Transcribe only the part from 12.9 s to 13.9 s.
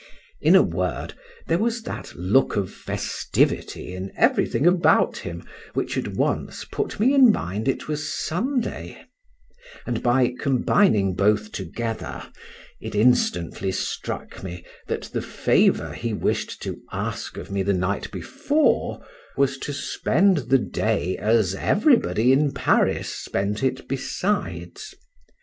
instantly